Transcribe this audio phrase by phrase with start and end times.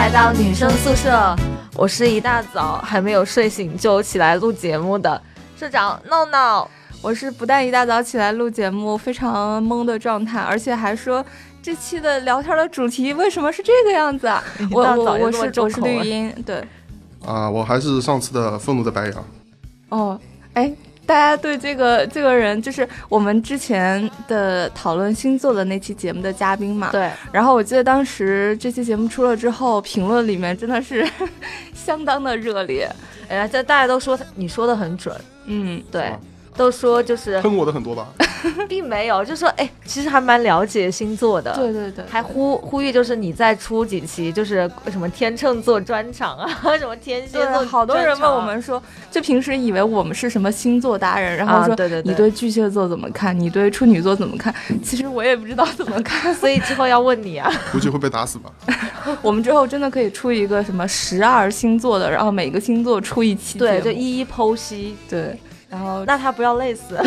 [0.00, 1.36] 来到女生宿舍，
[1.76, 5.20] 我是一大早还没有睡醒就起来录节目的
[5.58, 6.66] 社长闹闹，
[7.02, 11.22] 我是不但一大早起来录节目，非常懵的状态，而且还说
[11.62, 14.42] 这期的聊天的主题为什么是这个样子啊？
[14.72, 16.64] 我我我是我是绿茵，对。
[17.26, 19.24] 啊，我还是上次的愤怒的白羊。
[19.90, 20.18] 哦，
[20.54, 20.72] 哎。
[21.10, 26.90] 大家对这个这个人，就是我们之前的讨论星座的那期节目的嘉宾嘛？
[26.92, 27.10] 对。
[27.32, 31.04] 然后我记得当时这期节目出了之后，评论里面真的是
[31.74, 32.88] 相当的热烈。
[33.28, 35.12] 哎呀，这大家都说你说的很准。
[35.46, 36.12] 嗯，对。
[36.56, 38.08] 都说就是喷我的很多吧，
[38.68, 53.38] 并没有，就说哎，其实还蛮了解星座的，对对对，还呼呼吁就是你再出几期，就是什么天秤座专场啊， 什么天蝎座，好多人问我们说，就平时以为我们是什么星座达人，然后说对对，你对巨蟹座怎么看？
[53.38, 54.54] 你对处女座怎么看？
[54.82, 58.50] 其实我也不知道怎么看， 所以之后要问你啊，估计会被打死吧？
[59.22, 65.38] 我们之后真的可以出一个什么十二星座的，然后每个星座出一期，对，就一一剖析，对。
[65.70, 67.00] 然后那他不要累死，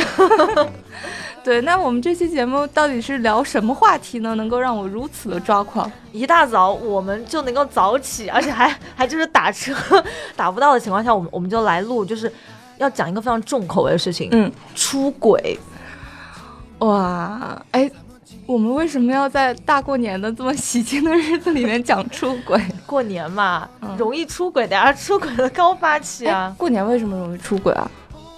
[1.44, 4.33] 对，那我们这期节目到底是聊什么话题呢？
[4.36, 5.92] 能够让我如此的抓狂？
[6.14, 9.75] 一大早我们就能够早起，而且还 还就是打车
[10.38, 12.31] 打不到的情况下，我们我们就来录，就是
[12.78, 15.59] 要讲一个非常重口味的事情，嗯，出轨。
[16.80, 17.92] 哇，哎，
[18.45, 22.61] 我们为什么要在大过年的这么喜庆的日子里面讲出轨？
[22.88, 23.67] 过年嘛，
[23.98, 26.55] 容易出轨的呀，出轨的高发期啊。
[26.58, 27.92] 过年为什么容易出轨啊？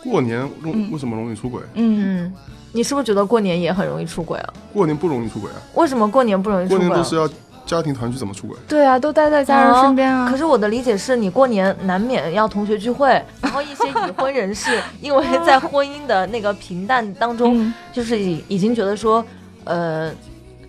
[0.05, 1.61] 过年容为什么容易出轨？
[1.73, 2.31] 嗯，
[2.71, 4.53] 你是不是觉得过年也很容易出轨啊？
[4.71, 5.57] 过年不容易出轨啊？
[5.73, 6.77] 为什么过年不容易出轨？
[6.77, 7.27] 过年都是要
[7.65, 8.55] 家庭团聚，怎么出轨？
[8.67, 10.29] 对啊，都待在家人身边啊。
[10.29, 13.09] 可是我的理解是你过年难免要同学聚会，
[13.41, 19.25] 然后一些已婚人士因为在婚姻的那个平淡当中，就是已已经觉得说，
[19.63, 20.11] 呃，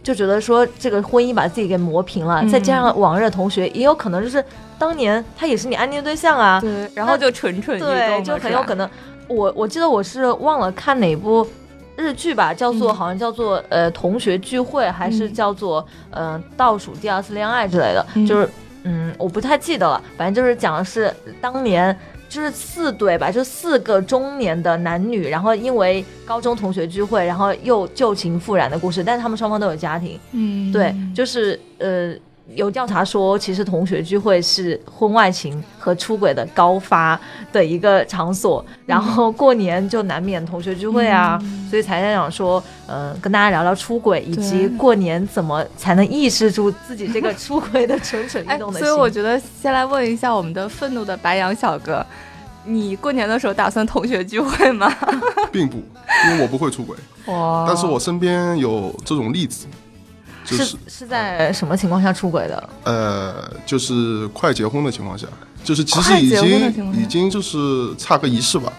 [0.03, 4.42] 就觉得说这个婚姻把自己给磨平了，再加上往日的同学，也有可能就是
[4.79, 6.58] 当年他也是你暗恋对象啊。
[6.61, 8.89] 对，然后就蠢蠢欲动，对，就很有可能。
[9.29, 11.47] 我我记得我是忘了看哪部
[11.97, 18.48] 日剧吧，叫做好像叫做呃同学聚会，还是叫做嗯倒数第二次恋爱之类的，就是
[18.85, 21.97] 嗯我不太记得了，反正就是讲的是当年
[22.29, 32.15] 就是四对吧，就四个中年的男女，然后因为高中同学聚会，然后又旧情复燃的故事，但是他们双方都有家庭，嗯，对，就是呃。
[32.55, 37.18] 有调查说，其实同学聚会是婚外情和出轨的高发
[37.52, 48.86] 的一个场所，然后过年就难免同学聚会啊，所以才在想说，嗯，跟大家聊聊出轨，以及过年怎么才能抑制住自己这个 出轨的蠢蠢欲动的心。
[48.86, 52.06] 所以我觉得先来问一下我们的愤怒的白羊小哥，
[52.64, 54.89] 你过年的时候打算同学聚会吗？
[55.51, 55.79] 并不，
[56.29, 56.96] 因为我不会出轨。
[57.27, 57.64] 哇！
[57.67, 59.67] 但是我身边有这种例子。
[60.46, 62.70] 是是在什么情况下出轨的？
[62.84, 65.27] 呃，就是快结婚的情况下，
[65.64, 68.73] 就是其实已经已经就是差个仪式吧，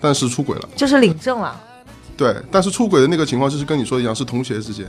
[0.00, 1.58] 但是出轨了，就是领证了。
[2.16, 4.86] 对，但是出轨的那个情况就是跟你说一样，是同学之间，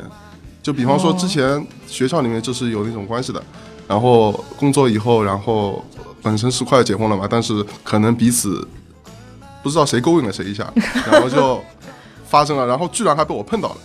[0.61, 3.41] 就比方说之前学校里面就是有那种关系的，
[3.87, 5.83] 然后工作以后，然后
[6.21, 8.67] 本身是快要结婚了嘛，但是可能彼此
[9.63, 10.71] 不知道谁勾引了谁一下，
[11.11, 11.63] 然后就
[12.27, 13.77] 发生了，然后居然还被我碰到了。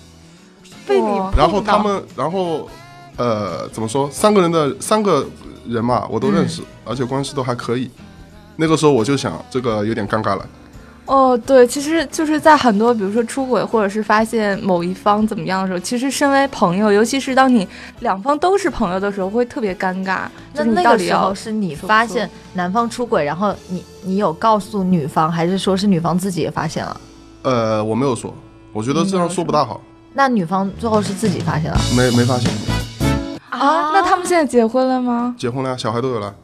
[0.91, 1.07] 被你
[1.37, 2.69] 然后他们，然后，
[3.17, 4.11] 呃，怎么说？
[4.11, 5.25] 三个人的三个
[5.67, 7.89] 人嘛，我都认识，而且关系都还可以。
[8.57, 10.45] 那个时候我就想，这个有点尴尬了。
[11.07, 17.67] 哦，对，其实就是在很多，比如说出轨，或者是发现某一方怎么样的时候，其实身为朋友，尤其是当你
[18.01, 20.21] 两方都是朋友的时候，会特别尴尬。
[20.53, 27.01] 那那个时候是你发现男方出轨，然后你你有告诉女方，还是说是女方自己也发现了？
[27.43, 28.33] 呃，我没有说，
[28.73, 29.81] 我觉得这样说不大好。
[30.13, 31.79] 那女方最后是自己发现了？
[31.97, 32.51] 没没发现
[33.51, 33.91] 啊？
[33.93, 35.35] 那他们现在结婚了吗？
[35.39, 36.35] 结婚了，小孩都有了。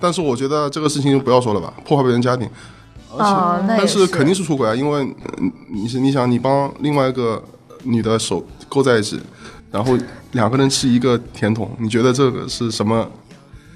[0.00, 2.48] 但是我觉得这个事情就不要说了吧，破坏别人家庭。
[3.16, 5.14] 啊，那但是肯定是出轨啊，因为
[5.70, 7.42] 你是你想你帮另外一个
[7.84, 9.20] 女的手勾在一起，
[9.70, 9.96] 然后
[10.32, 13.08] 两个人吃一个甜筒，你觉得这个是什么？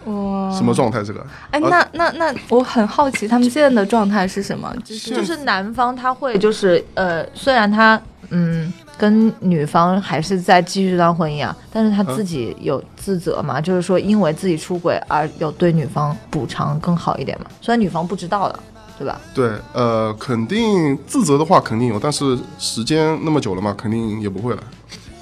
[0.07, 1.05] 哇，什么状态？
[1.05, 1.25] 这个？
[1.51, 4.75] 哎，那那那我很好奇，他们现在的状态是什么？
[4.85, 8.01] 就是就是男方他会就是呃，虽然他
[8.31, 8.73] 嗯。
[8.99, 13.61] 跟女方还是在继续这段婚姻啊，但是他自己有自责嘛？
[13.61, 17.47] 就是说因为自己出轨而有对女方补偿更好一点嘛？
[17.61, 18.59] 虽然女方不知道的，
[18.99, 19.21] 对吧？
[19.33, 24.63] 对，呃，肯定自责的话肯定有，但是时间那么久了嘛，肯定也不会了。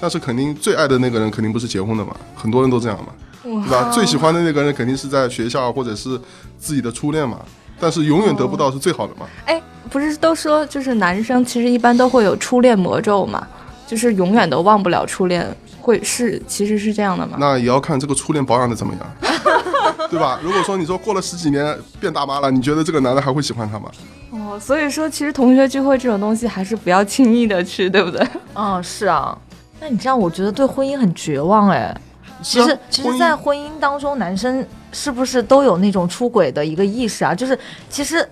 [0.01, 3.07] 但是肯定最爱的那个人肯定不是结婚的嘛，很多人都这样嘛，
[3.43, 3.91] 对吧？
[3.91, 6.19] 最喜欢的那个人肯定是在学校或者是
[6.57, 7.39] 自己的初恋嘛，
[7.79, 9.27] 但是永远得不到是最好的嘛。
[9.45, 13.47] 哎，不是都说就是男生其实一般都会有初恋魔咒嘛？
[13.87, 15.47] 就是永远都忘不了初恋，
[15.81, 17.37] 会是其实是这样的吗？
[17.39, 19.33] 那也要看这个初恋保养的怎么样。
[20.09, 20.39] 对吧？
[20.43, 23.89] 如果说你说过了十几年变大妈了，你觉得这个男的还会喜欢她吗？
[24.31, 28.25] 哦，所以说其实同学聚会这种东西还是不要轻易的去，对不对？
[28.55, 29.37] 嗯，是啊。
[29.79, 31.95] 那你这样，我觉得对婚姻很绝望哎。
[32.41, 37.33] 其实，其实，在婚姻当中，男生是不是都有那种出轨的一个意识啊？
[37.33, 37.57] 就是
[37.89, 38.27] 其实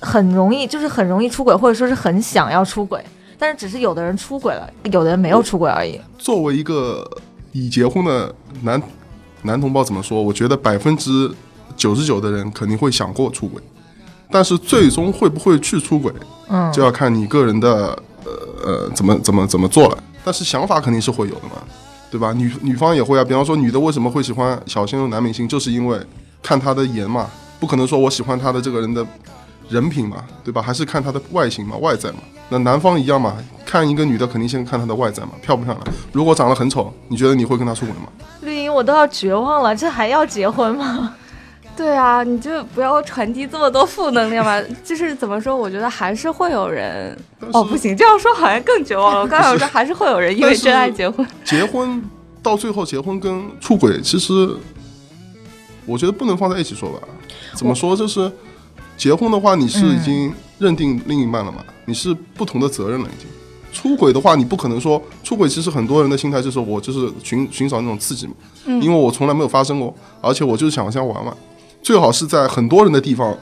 [0.00, 3.02] 很容易，就是很容易出轨，或者说是很想要出轨，
[3.38, 6.00] 但是只是有的人出轨了，有的人没有出轨而已。
[6.18, 7.08] 作为一个
[7.52, 8.82] 已结婚的男
[9.42, 10.22] 男同胞，怎么说？
[10.22, 11.30] 我觉得百分之
[11.76, 13.62] 九十九的人肯定会想过出轨，
[14.30, 16.12] 但是最终会不会去出轨，
[16.48, 18.32] 嗯，就要看你个人的呃
[18.64, 20.02] 呃怎么怎么怎么做了。
[20.24, 21.62] 但是想法肯定是会有的嘛。
[22.10, 22.32] 对吧？
[22.32, 26.00] 女女方也会啊，比方说女的为什么会喜欢小鲜肉男明星，就是因为
[26.42, 27.28] 看他的颜嘛，
[27.60, 29.06] 不可能说我喜欢他的这个人的
[29.68, 30.62] 人品嘛，对吧？
[30.62, 32.20] 还是看他的外形嘛，外在嘛。
[32.50, 33.36] 那男方一样嘛，
[33.66, 35.86] 看一个女的肯定先看她的外在嘛，漂不漂亮？
[36.12, 38.08] 如果长得很丑，你觉得你会跟她出轨吗？
[38.40, 41.14] 绿茵，我都要绝望了，这还要结婚吗？
[41.76, 44.60] 对啊，你就不要传递这么多负能量嘛。
[44.82, 47.16] 就是怎么说，我觉得还是会有人。
[47.52, 49.20] 哦，不行，这样说好像更绝望了。
[49.20, 51.24] 我刚才说还是会有人因为真爱结婚。
[51.44, 52.02] 结婚
[52.42, 54.32] 到最后，结婚跟出轨，其实
[55.86, 56.98] 我觉得不能放在一起说吧。
[57.54, 57.94] 怎么说？
[57.94, 58.32] 就是
[58.96, 61.58] 结婚的话，你是已经认定另一半了嘛？
[61.88, 63.26] 你是不同的责任了已经。
[63.72, 65.48] 出轨的话，你不可能说出轨。
[65.48, 68.32] 其实很多人的心态就是我就是寻寻找那种刺激嘛，
[68.66, 71.34] 因为我从来没有发生过，而且我就是想先玩玩。
[71.82, 73.34] 最好是在很多人的地方，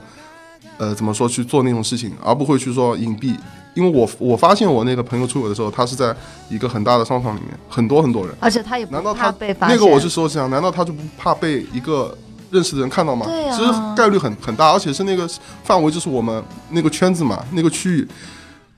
[0.79, 3.35] 呃，怎么说去做那种事情，而不会去说隐蔽。
[3.75, 6.15] 因为我我发现我那个朋友出轨的时候，他是在
[6.51, 9.77] 一个很大的商场里面，很多很多人，而且他也难道他被发现？
[9.77, 12.17] 那个我是说这样，难道他就不怕被一个
[12.51, 13.27] 认识的人看到吗？
[13.27, 15.29] 对其实概率很很大，而且是那个
[15.63, 18.09] 范围就是我们那个圈子嘛，那个区域。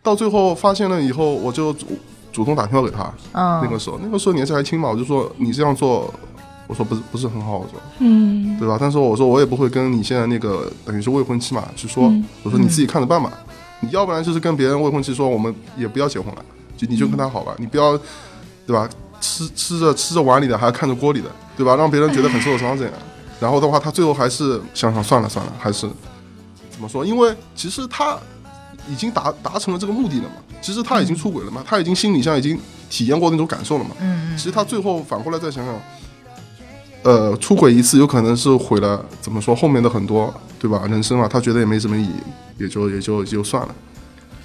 [0.02, 1.86] 到最后发现了以后，我就主
[2.32, 3.12] 主动打电话给他。
[3.32, 3.60] 嗯。
[3.62, 6.12] 那个时候，那个时候年纪还轻嘛，我就说你这样做。
[6.66, 8.76] 我说不是不是很好，我说，嗯，对吧？
[8.78, 12.12] 但是我说我也不会跟你现在那个等于是未婚妻嘛去说，
[12.42, 13.32] 我说你自己看着办吧。
[13.80, 16.44] 你要不然就是跟别人未婚妻说，我们也不要结婚了，
[16.76, 17.98] 就你就跟他好吧，你不要，
[18.66, 18.86] 对吧？
[19.18, 21.74] 吃吃着吃着碗里的，还要看着锅里的，对吧？
[21.74, 22.92] 让别人觉得很受伤这样。
[23.40, 25.88] 然后的话，他最后还是想想算了算了，还是
[26.70, 27.02] 怎么说？
[27.02, 28.18] 因为其实他
[28.88, 30.36] 已经达达成了这个目的了嘛。
[30.60, 32.58] 其实他已经出轨了嘛，他已经心理上已经
[32.88, 33.90] 体验过那种感受了嘛。
[34.00, 34.36] 嗯嗯。
[34.36, 35.74] 其实他最后反过来再想想。
[37.04, 40.82] 呃，出轨一次有可能是毁了，怎么说后面的很多，对吧？
[40.90, 42.12] 人生嘛，他觉得也没什么意义，
[42.58, 43.74] 也就也就也就算了。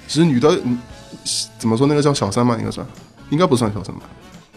[0.06, 0.56] 其实女的，
[1.58, 2.86] 怎么说那个叫小三嘛，应该算，
[3.30, 4.02] 应该不算小三吧？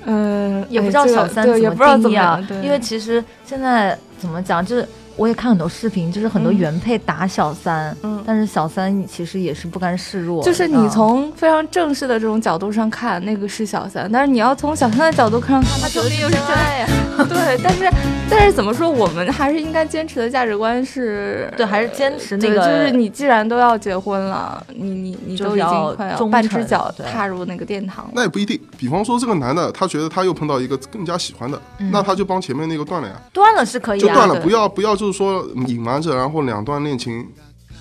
[0.05, 4.87] 嗯，也不知道小三怎么定义啊，因为其实现在怎么讲，就是。
[5.17, 10.43] 我也看很多视频，就是很多原配打小三，嗯，但是小三其实也是不甘示弱。
[10.43, 16.87] 就是你从非常正式的这种角度上看，那个是小三，但是你要从小三的角度上看，他说不定又是真爱呀。
[17.27, 17.89] 对，但是
[18.29, 28.59] 但是怎么说，我们还是应该坚持的价值观是，对，还是坚持那个，就是你既然都要结婚了，你你你都已经快要半只脚踏入那个殿堂了，那也不一定。
[28.77, 31.59] 比方说这个男的，他觉得他又碰到一个更加喜欢的，
[31.91, 33.15] 那他就帮前面那个断了呀。
[33.33, 35.06] 断了是可以，就断了，不要不要就。
[35.07, 37.25] 就是说隐瞒着，然后两段恋情，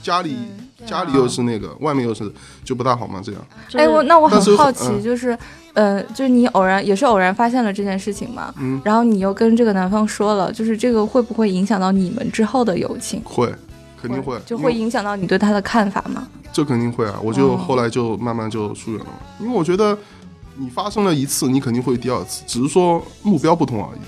[0.00, 0.36] 家里
[0.86, 2.32] 家里又是那个，外面又是，
[2.64, 3.20] 就不大好吗？
[3.20, 3.44] 这样。
[3.74, 5.36] 哎，我那我很好奇，就是，
[5.74, 13.20] 呃，就是你偶然也是偶然发现了这件事情嘛，嗯，然后你又跟这个男方说了，就是这个会不会影响到你们之后的友情？
[13.24, 13.52] 会，
[14.00, 16.28] 肯定会，就会影响到你对他的看法吗？
[16.52, 19.06] 这肯定会啊，我就后来就慢慢就疏远了，
[19.40, 19.98] 因为我觉得
[20.54, 24.00] 你发生了一次，你肯定会第二次，只是说目标不同而已。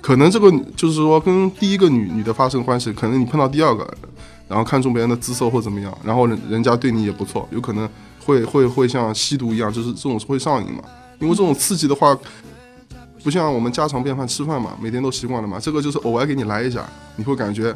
[0.00, 3.86] 可能这个就是说，跟第一个女女的发生关系，可能你碰到第二个，
[4.48, 7.88] 然后看中别人的姿色或怎么样，然后人人家对你也不错，有可能
[8.24, 10.82] 会 会会像吸毒一样，就是这种会上瘾嘛。
[11.18, 12.16] 因为这种刺激的话，
[13.22, 15.58] 不像我们家常便饭吃饭嘛，每天都习惯了嘛。
[15.60, 16.82] 这个就是偶尔给你来一下，
[17.16, 17.74] 你会感觉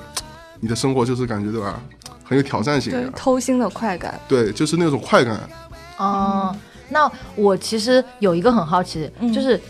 [0.60, 1.78] 你的生活就是感觉对吧，
[2.24, 2.90] 很有挑战性。
[2.90, 4.18] 对，偷腥的快感。
[4.26, 5.38] 对，就是那种快感。
[5.98, 6.56] 哦，
[6.88, 9.60] 那我其实有一个很好奇，就是。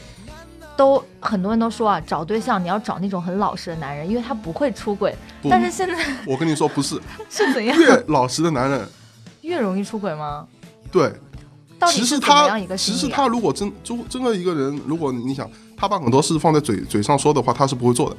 [0.77, 5.15] 都很多人都说啊，找对象你要找那种很老实的男人，因为他不会出轨。
[5.49, 7.01] 但是现在我跟你说不是，
[7.31, 7.79] 是怎样？
[7.79, 8.89] 越老实的男人
[9.43, 10.47] 越容易出轨吗？
[10.91, 11.13] 对，
[11.89, 18.17] 其实他其实他如果真就真的一个人，如果你想他把很多事放在嘴嘴上说的话，他是不会做的，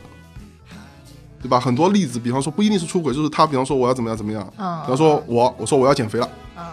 [1.45, 1.59] 对吧？
[1.59, 6.29] 很多例子，比方说不一定是出轨，就是他比方说我要怎么样怎么样，比方说我我说我要减肥了，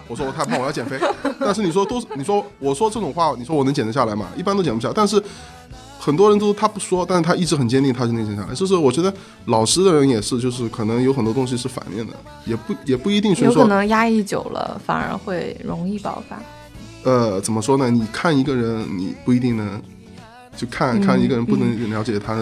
[0.08, 0.98] 我说我太胖我要减肥，
[1.38, 4.26] 但是你说都是你说我说这种话，你说我能减得下来吗？
[4.36, 5.22] 一般都减不下，但是。
[6.04, 8.52] 很多人都他不说，但是他一直很坚定，他就内心下来。
[8.52, 9.14] 就是我觉得
[9.44, 12.12] 老实的人也是，就是可能有很多东西是反面的，
[12.44, 13.44] 也不也不一定说。
[13.44, 16.42] 有可能压抑久了，反而会容易爆发。
[17.04, 17.88] 呃，怎么说呢？
[17.88, 19.80] 你看一个人，你不一定能
[20.56, 22.34] 就看看一个人，不能了解他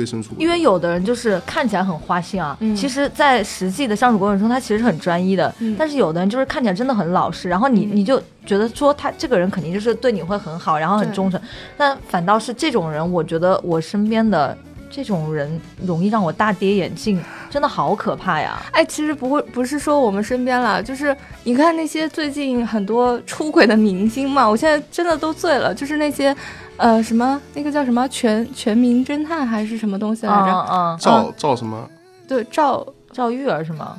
[0.00, 0.34] 最深处。
[0.38, 5.54] 因为有的人就是看起来很花心啊，其实，在实际的相处过程中，他其实是很专一的。
[5.78, 11.38] 但是有的人就是看起来真的很老实，然后你你就觉得说他这个人肯定就是对你会很好，然后很忠诚。
[11.76, 14.56] 但反倒是这种人，我觉得我身边的。
[14.90, 18.60] 这种人容易让我大跌眼镜，真的好可怕呀！
[18.72, 25.72] 哎，其实不会，不是说我们身边了，就是你看那些最近很多出轨的明星嘛，我现在真的都醉了。
[25.72, 26.34] 就是那些，
[26.76, 30.66] 呃，什么那个叫什么全全民侦探还是什么东西来着？
[30.70, 31.88] 嗯赵赵什么？
[32.26, 33.96] 对，赵赵玉儿是吗？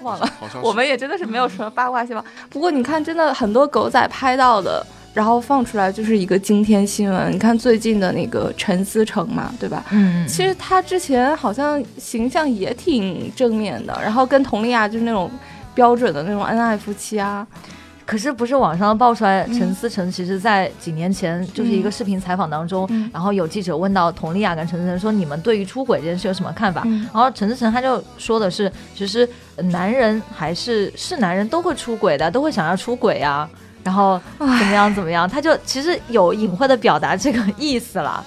[0.00, 0.28] 忘了，
[0.62, 2.24] 我们也真的是没有什么八卦新闻。
[2.50, 4.84] 不过你看，真的很多狗仔拍到的。
[5.14, 7.32] 然后放出来就是一个惊天新闻。
[7.32, 9.84] 你看最近的那个陈思诚嘛，对吧？
[9.90, 15.30] 嗯，其实他之前好像形象也挺正面的，然后跟佟丽娅就是那种
[15.74, 17.46] 标准的那种恩爱夫妻啊。
[18.04, 26.82] 可是不是网上爆出来，陈思诚其实在几年前就是一个视频采访当中，然后有记者问到佟丽娅跟陈思诚说：“你们对于出轨这件事有什么看法？”
[27.14, 29.26] 然后陈思诚他就说的是：“其实
[29.56, 33.48] 男人还是是男人都会出轨的，都会想要出轨啊。”
[33.84, 38.24] 然后怎么样怎么样，他就其实有隐晦的表达这个意思了。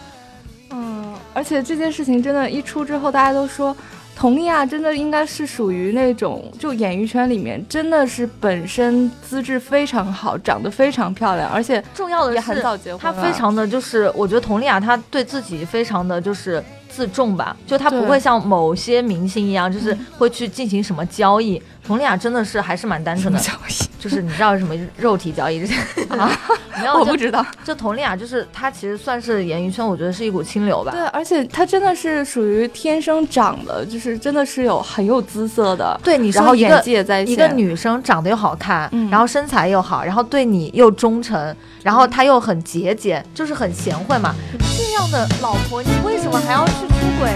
[0.72, 3.76] 嗯，而且这件事情真的，一出之后，大家都说
[4.18, 13.00] 佟丽娅真的应该是属于那种，就演艺圈里面真的是本身资质非常好，长得非常漂亮，而且重要的是也很早结婚。
[13.00, 16.64] 她非常的就是，我觉得佟丽娅她对自己非常的就是
[16.96, 21.62] 自重吧，就他不会像某些明星一样，就是会去进行什么交易。
[21.86, 25.76] 佟丽娅真的是还是蛮单纯的交易，就是你知道什么肉体交易这些
[26.18, 26.32] 啊？
[26.98, 27.46] 我不知道。
[27.64, 30.92] 就佟丽娅，就是她其实算是演艺圈，我觉得是一股清流吧。
[30.92, 36.00] 对，而且她真的是属于天生长的，就是真的是有很有姿色的。
[36.04, 44.34] 对，你然后演技也在一个女生长得又好看，然后身材又好，然后对你又忠诚，然后她又很节俭，就是很贤惠嘛。
[44.76, 46.85] 这样的老婆，你为什么还要去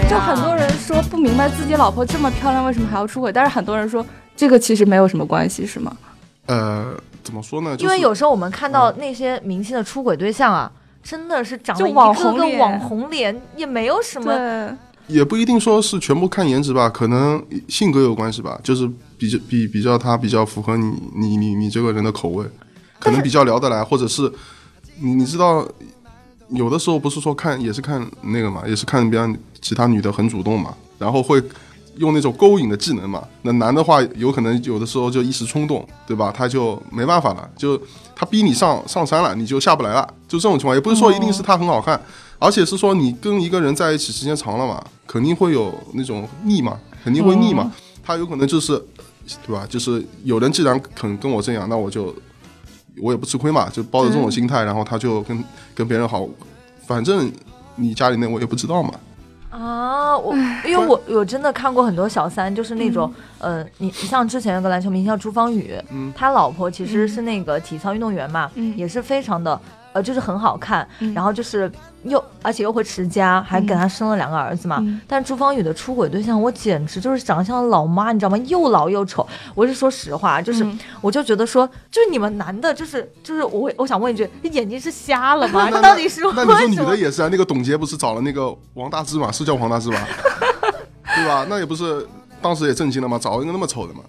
[0.08, 3.32] 就很多人说不明白自己老婆这么漂亮，为什么还要出轨？
[3.32, 4.04] 但是很多人说。
[4.36, 5.94] 这个其实没有什么关系，是吗？
[6.46, 7.76] 呃，怎么说呢？
[7.78, 10.72] 因为有时候我们看到那些明星的出轨对象啊，
[11.02, 14.74] 真的是长得一个个网红脸，也没有什么。
[15.08, 22.46] 也不一定说是全部看颜值吧，可能性格有关系吧，就是比较比比较他比较符合你你你你这个人的口味，
[22.98, 24.22] 可能比较聊得来，或者是
[25.02, 25.68] 你你知道，
[26.50, 31.42] 有的时候不是说看也是看那个嘛，也是看别人其他女的很主动嘛，然后会。
[31.96, 36.32] 用那种勾引的技能嘛，那男的话有可能有的时候就一时冲动，对吧？
[36.34, 37.78] 他就没办法了，就
[38.16, 40.74] 他逼你上上山了，你就下不来了，就这种情况。
[40.74, 42.00] 也不是说一定是他很好看，
[42.38, 47.70] 而且是说你跟一个人在一起时间长了嘛，肯定会有那种腻嘛，肯定会腻嘛。
[48.02, 48.82] 他有可能就是，
[49.46, 49.66] 对吧？
[49.68, 52.14] 就是有人既然肯跟我这样，那我就
[53.02, 56.26] 我也不吃亏嘛，就抱着这种心态，然后他就跟跟别人好，
[56.86, 57.30] 反正
[57.76, 58.94] 你家里那我也不知道嘛。
[59.50, 65.74] 啊，我因为我我真的看过很多小三，就是那种，呃，你你像之前有个篮球明星叫朱芳雨，
[66.14, 69.60] 他老婆其实是那个体操运动员嘛，也是非常的。
[69.92, 71.68] 呃，就是很好看，然后就是
[72.04, 74.82] 又而且又会持家，还给他生了两个儿子嘛。
[75.06, 78.38] 但朱芳雨的出轨对象，我简直就是长得像老妈，你知道吗？
[78.46, 79.26] 又老又丑。
[79.54, 80.66] 我是说实话，就是
[81.00, 85.70] 我就觉得说，就是你们男的，就是就是我我想问一句，你眼睛是瞎了吗？
[85.70, 86.22] 到底是？
[86.34, 87.28] 那你说女的也是啊？
[87.30, 89.30] 那个董洁不是找了那个王大治嘛？
[89.30, 90.08] 是叫王大治吧？
[91.14, 91.46] 对吧？
[91.48, 92.06] 那也不是
[92.40, 93.18] 当时也震惊了吗？
[93.20, 94.00] 找一个那么丑的嘛？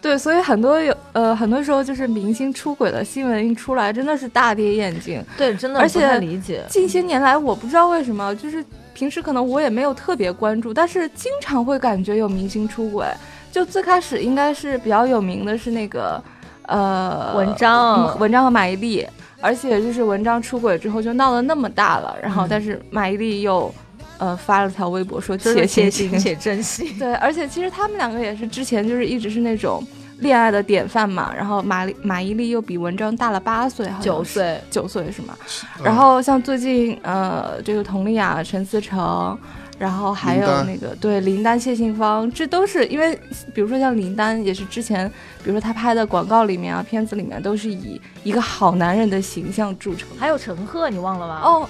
[0.00, 5.20] 对，所以很多有呃，很多时候就是明星出轨的新闻一出来，真的是大跌眼镜。
[5.36, 6.62] 对，真的而且理解。
[6.68, 8.64] 近些年来，我不知道为什么，就是
[8.94, 13.06] 平时可能我也没有特别关注，但是经常会感觉有明星出轨。
[13.50, 16.22] 就最开始应该是比较有名的是那个
[16.66, 19.06] 呃文章，文章和马伊琍，
[19.40, 23.74] 而且就是文章出轨之后就闹得那么大了，然后但是马伊琍又。
[24.18, 26.92] 呃，发了条微博说且且行且珍惜。
[26.98, 29.82] 对，而且其实他们两个也是之前就是一直是那种
[30.18, 31.32] 恋爱的典范嘛。
[31.36, 35.36] 然后马马伊琍又比文章大了八岁，九岁，九岁是吗？
[35.82, 39.38] 然后像最近呃，这个佟丽娅、陈思诚，
[39.78, 43.16] 然后还有那个对林丹、谢杏芳，这都是因为，
[43.54, 45.08] 比如说像林丹也是之前，
[45.44, 50.08] 比如说他拍的广告里面啊、片子里面都是以一个好男人的形象著称。
[50.18, 51.40] 还有陈赫，你忘了吗？
[51.44, 51.68] 哦，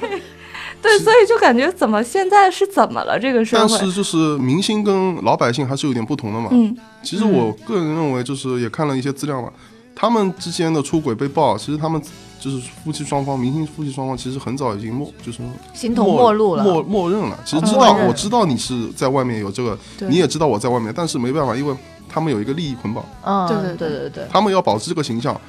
[0.82, 0.98] 对。
[0.98, 3.66] 所以就感觉怎么现在是怎么了这个社会？
[3.68, 6.48] 但是就是明星跟老百姓还是有点不同的嘛。
[6.50, 9.50] 嗯，其实我个人认为，就是也看了一些资料嘛，
[9.94, 12.00] 他们之间的出轨被爆，其实他们
[12.40, 15.38] 就是夫妻双方，明星夫妻双方，其实很早已经默就是
[15.72, 17.38] 形同陌路了，默默认了。
[17.44, 21.74] 其实知道，我知道你是在外面有这个，你也知道我在外面，但是没办法，因为
[22.08, 23.04] 他们有一个利益捆绑。
[23.24, 25.40] 嗯，对对对对对，他们要保持这个形象，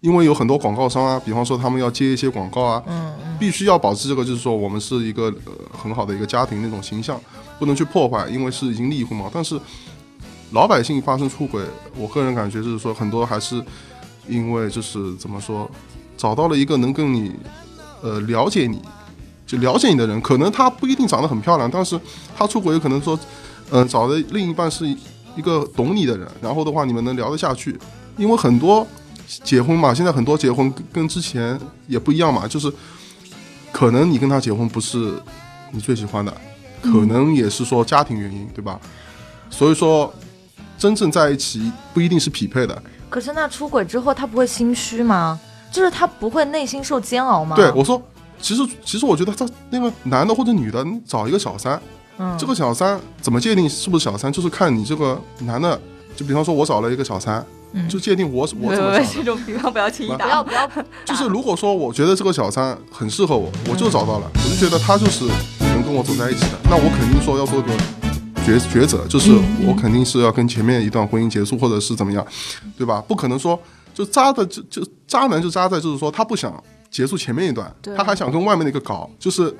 [0.00, 2.82] 因为有很多广告商啊，比方说他们要接一些广告啊。
[2.86, 3.36] 嗯嗯。
[3.40, 7.18] 必须要保持这个，就是说我们是一个呃很好的一个家庭那种形象，
[7.58, 9.30] 不能去破坏，因为是已经离婚嘛。
[9.32, 9.58] 但是
[10.52, 11.62] 老百姓发生出轨，
[11.96, 13.64] 我个人感觉就是说很多还是
[14.28, 15.70] 因为就是怎么说，
[16.18, 17.34] 找到了一个能跟你
[18.02, 18.82] 呃了解你
[19.46, 21.98] 就了解你的人，可能他不一定长得很漂亮，但是
[22.36, 23.18] 他出轨有可能说，
[23.70, 24.86] 嗯，找的另一半是
[25.34, 27.78] 一个懂你的人，然后的话你们能聊得下去，
[28.18, 28.86] 因为很多。
[29.44, 32.72] 结婚嘛，现在很多结婚跟之前也不一样嘛，就是
[33.70, 35.14] 可能你跟他结婚不是
[35.70, 36.36] 你最喜欢的，
[36.82, 38.80] 可能也是说家庭原因，对吧？
[39.48, 40.12] 所以说
[40.76, 42.82] 真正在一起不一定是匹配的。
[43.08, 45.38] 可是那出轨之后他不会心虚吗？
[45.70, 47.54] 就是他不会内心受煎熬吗？
[47.54, 48.02] 对，我说，
[48.40, 51.80] 其实其实我觉得他那个男的或者女的，你找一个小三，
[52.18, 54.32] 嗯，这个小三怎么界定是不是小三？
[54.32, 55.80] 就是看你这个男的，
[56.16, 57.44] 就比方说我找了一个小三。
[57.88, 60.84] 就界定我我怎么想这种比方不要轻易打，不要不要。
[61.04, 65.24] 就是如果说我觉得这个小三很适合我，我就找到了，我就觉得他就是
[65.60, 67.72] 能跟我走在一起的，那我肯定说要做个
[68.44, 69.30] 抉抉择，就是
[69.66, 72.26] 我肯定是要跟前面一段婚姻结束，或者是怎么样，
[72.76, 73.02] 对吧？
[73.06, 73.60] 不可能说
[73.94, 76.52] 就渣的就就渣男就渣在就是说他不想
[76.90, 79.54] 结束前面一段，他还想跟外面那个搞，就是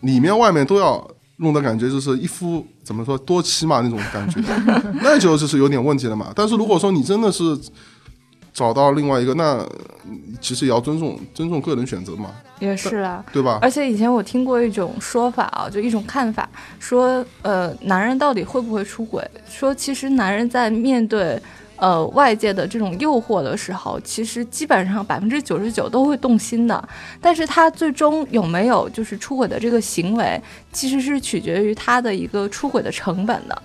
[0.00, 1.06] 里面外面都要。
[1.38, 4.40] 弄的感觉就是一夫怎么说多妻嘛那种感觉，
[5.02, 6.32] 那就就是有点问题了嘛。
[6.34, 7.58] 但是如果说你真的是
[8.52, 9.66] 找到另外一个，那
[10.40, 12.30] 其实也要尊重尊重个人选择嘛。
[12.60, 13.58] 也是啊，对吧？
[13.60, 16.48] 而且以前我听过一种说法啊，就一种看法，
[16.78, 19.28] 说呃，男人到底会不会出轨？
[19.48, 21.40] 说其实男人在面对。
[21.84, 26.88] 呃，外界的这种诱惑的时候，其实基本上百分之九十九都会动心的。
[27.20, 30.40] 但是他最终有没有就是出轨的这个行为，
[30.72, 33.62] 其实是取决于他的一个出轨的成本的。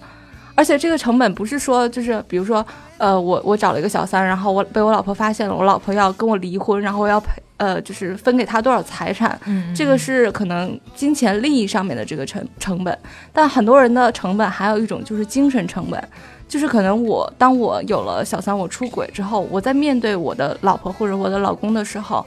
[0.54, 2.66] 而且这个成本不是说就是比如说，
[2.98, 9.40] 呃，我我找了一个小三，然后我被我老婆发现了，我老婆要跟我离婚，然后我要赔，呃，就是分给他多少财产。
[9.46, 13.00] 嗯，这个是可能金钱利益上面的这个成成本。
[13.32, 16.10] 但很多人的成本还有一种就是精神成本。
[16.50, 22.26] 就是可能我当我有了小三，我出轨之后，我在面对我的老婆或者我的老公的时候，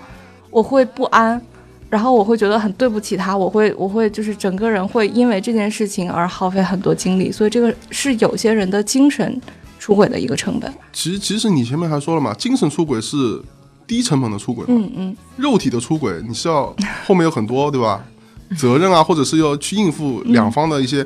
[0.48, 1.42] 我会不安，
[1.90, 9.40] 然后我会觉得很对不起他，我会我会就是整个人会因为这件事情而耗费很多精力，所以这个是有些人的精神
[9.80, 10.72] 出轨的一个成本。
[10.92, 13.42] 其实其实你前面还说了嘛，精神出轨是
[13.88, 16.72] 低成本的出轨，嗯嗯，肉体的出轨你是要
[17.04, 18.04] 后面有很多对吧？
[18.56, 21.04] 责任啊，或者是要去应付两方的一些。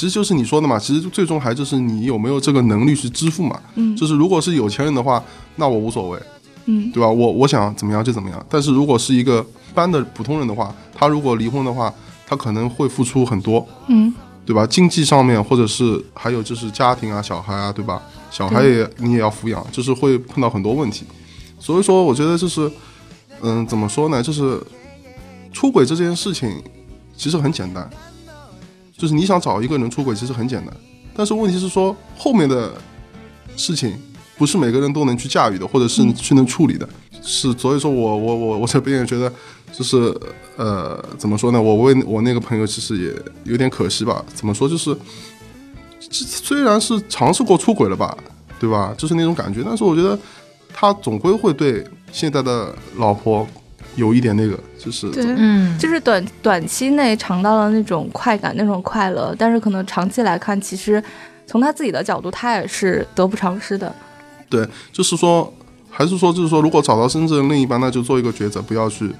[0.00, 3.60] 其实就是你说的嘛，其实最终还就是你有没有这个能力去支付嘛。
[3.74, 5.22] 嗯，就是如果是有钱人的话，
[5.56, 6.18] 那我无所谓，
[6.64, 7.06] 嗯，对吧？
[7.06, 8.46] 我我想怎么样就怎么样。
[8.48, 11.92] 但是如果是一个一般的普通人的话，他如果离婚的话，
[12.26, 14.10] 他可能会付出很多，嗯，
[14.46, 14.66] 对吧？
[14.66, 18.00] 经济上面或者是还有就是家庭啊、小孩啊，对吧？
[18.30, 21.04] 小孩也你也要抚养，就是会碰到很多问题。
[21.58, 22.72] 所以说，我觉得就是，
[23.42, 24.22] 嗯，怎么说呢？
[24.22, 24.58] 就是
[25.52, 26.50] 出轨这件事情
[27.14, 27.90] 其实很简单。
[29.00, 30.76] 就是你想找一个人出轨，其实很简单，
[31.14, 32.70] 但是问题是说后面的
[33.56, 33.98] 事情
[34.36, 36.86] 不是每个人都能去驾驭的，或者是去能处理的，
[37.22, 39.32] 是所以说我我我我这边也觉得，
[39.72, 40.14] 就是
[40.56, 41.60] 呃怎么说呢？
[41.60, 44.22] 我为我那个朋友其实也有点可惜吧？
[44.34, 44.68] 怎么说？
[44.68, 44.94] 就是
[46.10, 48.14] 虽然是尝试过出轨了吧，
[48.58, 48.94] 对吧？
[48.98, 50.18] 就是那种感觉，但是我觉得
[50.74, 51.82] 他总归会对
[52.12, 53.48] 现在的老婆。
[53.96, 61.02] 有一点那个，就是对，嗯，就是短短期内尝到了那种快感，那种快乐，但是可能长期来看，其实
[61.46, 63.94] 从他自己的角度，他也是得不偿失的。
[64.48, 65.52] 对，就是说，
[65.90, 69.10] 还是说，就是说，如果找到真正的另一半，那就做一个抉择，不要去，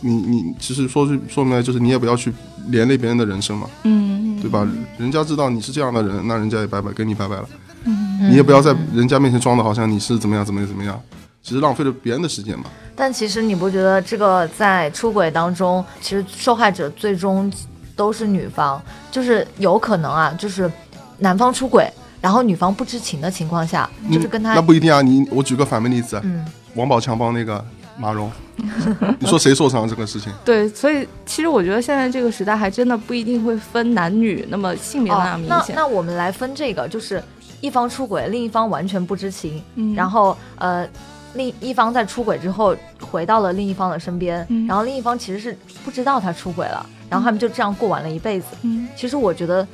[0.00, 2.32] 你你其实说句说明来，就是你也不要去
[2.68, 4.66] 连累别人的人生嘛，嗯，对吧？
[4.98, 7.48] 人家知道你是这样的人，那人家也拜拜，跟你拜拜了，
[7.84, 11.00] 嗯，你也不要在人家面前装的好像你是怎么样怎么样怎么样。
[11.44, 12.64] 其实浪费了别人的时间嘛。
[12.96, 17.52] 但其实你不觉得这个在出轨当中，其实受害者最终
[17.94, 18.80] 都是女方，
[19.10, 20.70] 就是有可能啊，就是
[21.18, 25.02] 男方出轨，然后女方不知情的情况下，就是跟他那不一定啊。
[25.02, 26.42] 你我举个反面例子，嗯，
[26.76, 27.62] 王宝强帮那个
[27.98, 28.30] 马蓉，
[29.18, 30.32] 你说谁受伤这个事情？
[30.44, 35.74] 对，所以其实我觉得现在这个时代还真的不一定会分男女那么性别那样明显。
[35.74, 37.22] 那那我们来分这个，就是
[37.60, 40.88] 一方出轨，另一方完全不知情，嗯，然后呃。
[41.34, 48.46] 另一方在出轨之后回到了另一方的身边，然后另一方其实是不知道他出轨了，然后他们就这样过完了一辈子。
[48.62, 49.66] 嗯，其实我觉得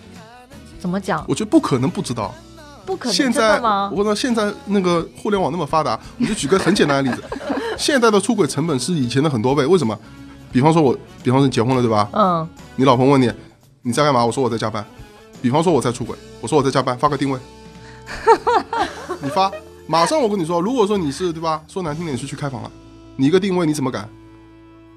[0.78, 1.24] 怎么讲？
[1.28, 2.34] 我觉得不可能不知道，
[2.86, 3.92] 不可能现在吗？
[3.94, 7.22] 我说现在那个互联网那么发达，我就举个很简单的例子，
[7.76, 9.66] 现在的出轨成本是以前的很多倍。
[9.66, 9.98] 为什么？
[10.50, 12.08] 比方说我，比方说你结婚了对吧？
[12.12, 12.48] 嗯。
[12.76, 13.30] 你老婆问你
[13.82, 14.24] 你在干嘛？
[14.24, 14.84] 我说我在加班。
[15.42, 17.38] 比方说我在出轨，我说我在加班，发个定位。
[19.22, 19.50] 你发。
[19.86, 21.62] 马上我跟你说，如果说你是对吧？
[21.66, 22.70] 说难听点你是去开房了，
[23.16, 24.06] 你一个定位你怎么改？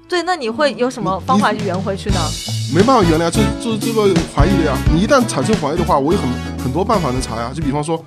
[0.08, 2.16] 对，那你会有什么方法去圆回去呢？
[2.74, 4.02] 没办法圆了呀，这这这个
[4.34, 4.76] 怀疑的呀。
[4.92, 6.28] 你一旦产生怀疑的话，我有很
[6.64, 7.50] 很多办法能查呀。
[7.54, 8.04] 就比方说，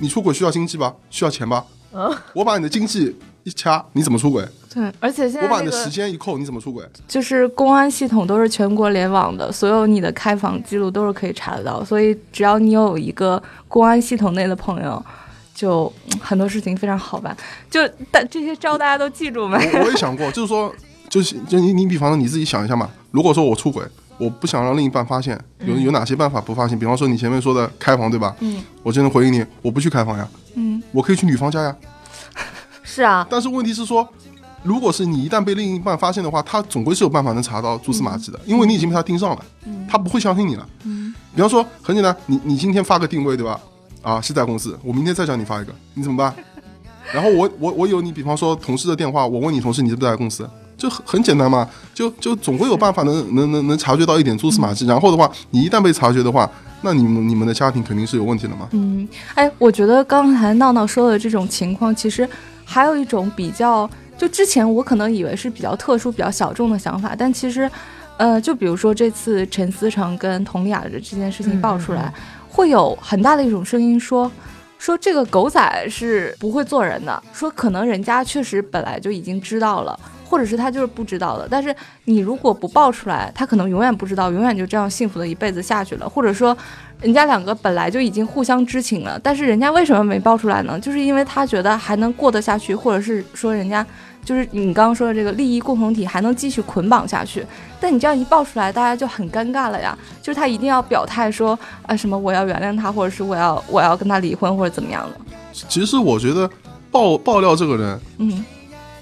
[0.00, 1.64] 你出轨需要经济吧，需要钱吧？
[1.92, 4.44] 嗯，我把你的经济一掐，你怎么出轨？
[4.74, 6.84] 对，而且现在我把你的时间一扣，你怎么出轨？
[7.06, 15.00] 就是公安系统都是全国联网的，所有你的开房记录都是可以查得到，所以只要你有一个公安系统内的朋友，
[15.54, 15.90] 就
[16.20, 17.36] 很多事情非常好办。
[17.70, 19.56] 就但这些招大家都记住没？
[19.72, 20.74] 我我也想过，就是说。
[21.06, 23.84] 就是就你你比方说你自己想一下嘛，如果说我出轨，
[24.18, 26.76] 我不想让另一半发现，有有哪些办法不发现？
[26.76, 28.34] 比方说你前面说的开房对吧？
[28.40, 30.26] 嗯，我就能回应你，我不去开房呀。
[30.54, 31.76] 嗯，我可以去女方家呀。
[32.82, 34.08] 是啊，但是问题是说，
[34.64, 39.44] 如果是你一旦被另一半发现的话，他总归是有办法能查到蛛丝马迹的，因为你已经被他盯上了，
[39.88, 40.68] 他不会相信你了。
[40.82, 43.60] 嗯，比方说很简单，你你今天发个定位对吧？
[44.04, 46.32] 啊，是在公司，我明天再叫你发一个，你怎么办？
[47.12, 50.48] 然后我我我有你比方说同事的电话，我问你同事你是不是在公司？
[50.76, 54.86] 就很很简单嘛，就就总会有办法能能能能察觉到一点蛛丝马迹。
[54.86, 56.50] 然后的话，你一旦被察觉的话，
[56.82, 58.68] 那你们你们的家庭肯定是有问题的嘛。
[58.72, 62.28] 嗯，哎，我觉得刚才闹闹说的这种情况，其实
[62.64, 63.88] 还有一种比较，
[64.18, 67.70] 就之前我可能以为是比较特殊、比较小众的想法，但其实，
[68.16, 72.12] 呃，就比如说这次陈思诚跟佟丽娅的这件事情爆出来，
[72.54, 74.30] 会有很大的一种声音说。
[74.76, 81.48] 说这个狗仔是不会做人的，说可能人家确实本来就已经知道了，或者是他就是不知道的。
[81.50, 86.06] 但是你如果不爆出来，他可能永远不知道，永远就这样幸福的一辈子下去了。
[86.06, 86.54] 或者说，
[87.00, 90.78] 人家两个本来就已经互相知情了，但是人家为什么没爆出来呢？
[90.78, 93.86] 就是因为他觉得还能过得下去，或者是说人家。
[94.24, 97.46] 就是你刚刚说的这个利益共同体还能继续捆绑下去，
[97.78, 99.96] 但你这样一爆出来，大家就很尴尬了呀。
[100.22, 105.20] 就是他一定要表态说啊什么我要原谅他，或者是我要我要跟他离婚或者怎么样的。
[105.68, 106.48] 其实我觉得
[106.90, 108.44] 爆爆料这个人，嗯，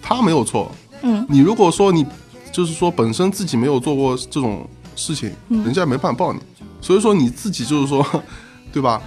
[0.02, 0.70] 他没有错，
[1.02, 2.04] 嗯，你如果说你
[2.50, 6.40] 就是说本身自己没有做过这种事情，人家没办法爆你，
[6.80, 8.04] 所以说你自己就是说，
[8.72, 9.00] 对吧？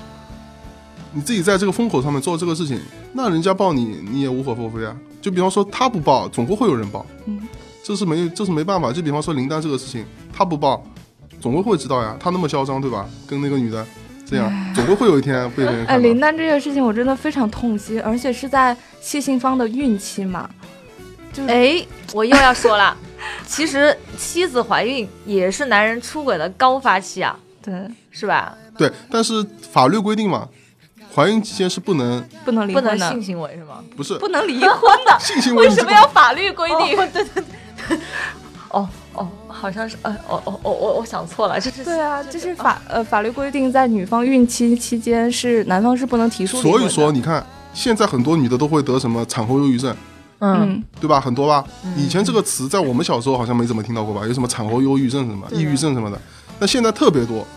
[1.13, 2.79] 你自己在这个风口上面做这个事情，
[3.17, 4.93] 那人家报你，你也无可厚非啊。
[5.21, 7.47] 就比方说他不报，总归会有人报，嗯，
[7.81, 8.91] 这是没这是没办法。
[8.91, 10.85] 就比方说林丹这个事情，他不报，
[11.39, 12.17] 总归会知道呀。
[12.19, 13.07] 他那么嚣张，对吧？
[13.25, 13.83] 跟那个女的
[14.25, 15.85] 这样，总归会有一天被人。
[15.85, 20.49] 哎，林丹这件事情我真的非常痛心，而且是在谢杏芳的孕期嘛。
[21.31, 22.95] 就哎，我又要说了，
[23.47, 27.73] 其实妻子怀孕也是男人出轨的高发期啊，对，
[28.11, 28.55] 是吧？
[28.77, 30.47] 对，但是法律规定嘛。
[31.15, 33.75] 怀孕期间是不能不能离婚的性行为是吗？
[33.95, 36.97] 不是不能离婚的 性行为为什么要法律规定？
[36.97, 37.23] 对对
[37.87, 37.97] 对，
[38.69, 46.61] 哦哦，好像是呃哦哦哦我我想错了，这是对啊，这是法呃法律规定，在女方孕期期间是男方是不能提出。
[46.61, 49.95] 所以说你看，现在很多女的都会得什么产后忧郁症，
[50.39, 51.21] 嗯，对吧？
[51.21, 51.63] 很多吧？
[51.95, 54.27] 以前这个词在我们小时候好像没怎么听到过吧？
[54.27, 56.19] 有什么产后忧郁症什么、抑郁症什么的，
[56.59, 57.47] 那现在特别多，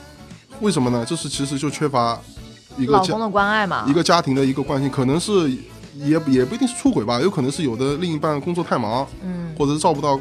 [0.61, 1.05] 为什么呢？
[1.05, 2.16] 就是其实就缺乏。
[2.78, 5.50] 一个老公的关爱嘛，一个家庭的一个关心，可能是
[5.96, 10.18] 也也不一定是出轨吧，有可能是有的另一半工作太忙，嗯，或者是照不到，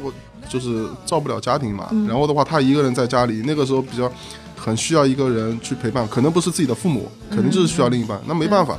[0.48, 1.88] 就是照不了家庭嘛。
[2.08, 4.10] 然后的话，他一个人在家里，那个时候比较
[4.56, 8.20] 很需要一个人去陪伴，可能不是自己的父母，可能就是需要另一半。
[8.26, 8.76] 那没办法，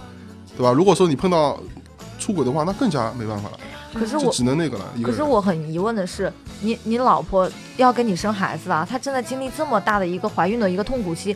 [0.57, 0.73] 对吧？
[0.73, 1.57] 如果说你碰到
[2.19, 3.59] 出轨的话，那更加没办法了。
[3.93, 4.85] 可是我只能那个了。
[5.01, 11.35] 可是我很疑问的是，你你老婆要跟你生孩子啊，她正在经历这么大的一个怀孕的一个痛苦期，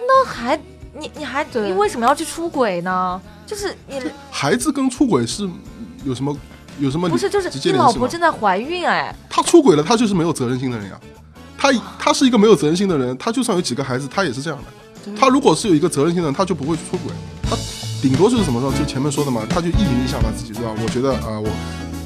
[0.00, 0.58] 那还。
[0.98, 3.20] 你你还你为什么要去出轨呢？
[3.46, 4.00] 就是你
[4.30, 5.48] 孩子跟出轨是
[6.04, 6.36] 有什么
[6.78, 11.00] 有什么不是就是你老婆正在怀孕哎，他出轨了，他就是没有责任心的人呀。
[11.56, 15.12] 他他是一个没有责任心的人，他就算有几个孩子，他也是这样的。
[15.16, 17.12] 他如果是有一个责任心的人，他就不会出轨。
[17.42, 17.56] 他
[18.00, 20.74] 顶多就是什么时候就前面说的嘛，他就意淫一下嘛自己对吧？
[20.82, 21.48] 我觉得啊我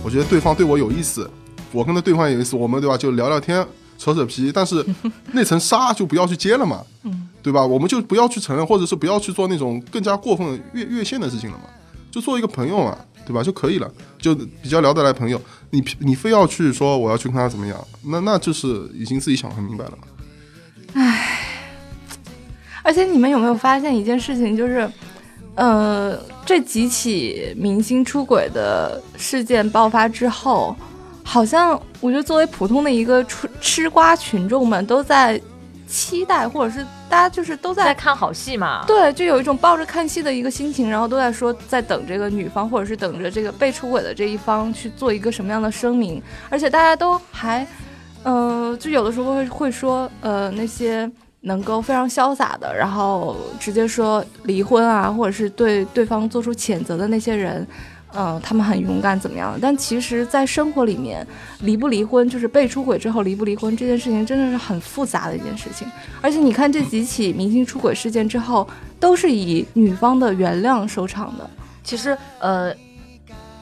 [0.04, 1.30] 我觉得对方对我有意思，
[1.72, 3.66] 我跟他对方有意思，我们对吧就聊聊天
[3.98, 4.84] 扯扯皮，但是
[5.32, 6.82] 那层纱就不要去揭了嘛。
[7.04, 7.28] 嗯。
[7.42, 7.64] 对吧？
[7.64, 11.64] 我们就不要去承认，或者是不要去做那种更加过分越越线的事情了嘛，
[12.10, 13.40] 就做一个朋友嘛，对吧？
[13.40, 15.40] 就可以了，就比较聊得来朋友。
[15.70, 19.98] 你你非要去说我要去跟他怎么样，那那就是已经自己想很明白了嘛。
[20.94, 21.38] 唉，
[22.82, 24.90] 而且你们有没有发现一件事情，就是，
[25.54, 30.74] 呃，这几起明星出轨的事件爆发之后，
[31.26, 35.38] 好像我觉得作为普通的一个吃吃瓜群众们都在。
[35.88, 38.82] 期待，或者是大家就是都在看好戏嘛？
[38.88, 46.20] 对，就有一种抱着看戏的一个心情，然后都在说在等这个女方，或者是等着这个被出轨的这一方去做一个什么样的声明。
[46.50, 47.64] 而且大家都还，
[48.24, 51.08] 呃，就有的时候会会说，呃，那些
[51.42, 57.64] 能够非常潇洒的，然后直接说离婚啊，或者是对对方做出谴责的那些人，
[58.14, 59.58] 嗯，他们很勇敢怎么样？
[59.60, 61.26] 但其实，在生活里面，
[61.60, 65.86] 离不离婚，就是被出轨之后离不离婚这件事情，真的是很复杂的一件事情。
[66.22, 68.66] 而且你看这几起明星出轨事件之后，
[68.98, 71.48] 都是以女方的原谅收场的。
[71.82, 72.72] 其实，呃，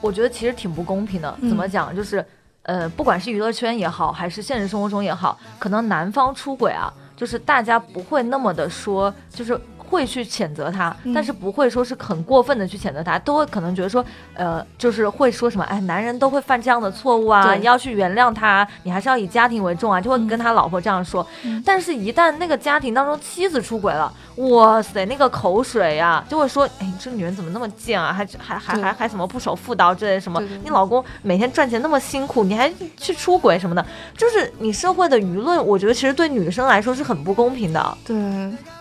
[0.00, 1.36] 我觉得其实挺不公平的。
[1.40, 1.94] 怎么讲？
[1.96, 2.24] 就是，
[2.62, 6.92] 呃，不管是娱乐圈也好，还是现实生活中也好，可能男方出轨啊。
[7.16, 9.58] 就是大家不会那么的说，就是
[9.94, 14.04] 会去谴责他，但是不会说是很过分的去谴责他，都会可能觉得说，
[14.34, 21.24] 呃，就是会说什么，哎，男人都会犯这样的错误啊，你要去原谅他，你还是要以家庭为重啊，就会跟他老婆这样说。
[21.64, 30.42] 但是，一旦那个家庭当中妻子出轨了，哇塞，那个口水呀，就会说，哎，这女人怎么那么贱啊，还还还还还什么不守妇道之类什么？
[30.64, 33.86] 你老公每天赚钱那么辛苦，你还去出轨什么的？
[34.16, 37.04] 就是你社会的舆论，我觉得其实对女生来说是。
[37.04, 38.16] 很不公平的，对，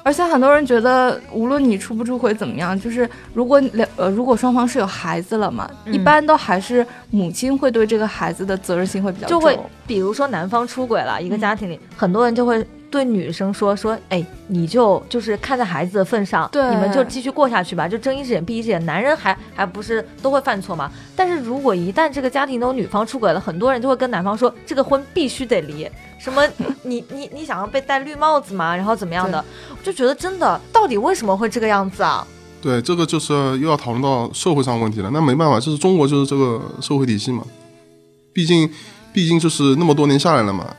[0.03, 12.65] 而且很多人觉得，无论你出不出轨怎么样，就是如果两呃，如果双方是有孩子了嘛，一般都还是母亲会对这个孩子的责任心会比较重，就会比如说男方出轨了，一个家庭里很多人就会。
[12.93, 18.85] 对女生说说，哎，你就就是看在孩子的份上，对，你们就继续过下去吧，就睁一只眼闭一只眼。
[18.85, 20.91] 男人还还不是都会犯错嘛？
[21.15, 25.89] 但是如果一旦这个家庭中女方出轨了，很多人就会跟男方说，这个婚必须得离。
[26.23, 26.41] 什么？
[26.83, 28.73] 你你你想要被戴绿帽子吗？
[28.73, 29.43] 然后怎么样的？
[29.69, 32.25] 我就觉得真的，到底为什么会这个样子啊？
[32.61, 35.09] 对，这个就是又要讨论到社会上问题了。
[35.11, 37.43] 那没办法，就是中国就是这个社会体系嘛，
[38.31, 38.69] 毕竟
[39.11, 40.73] 毕竟就是那么多年下来了嘛。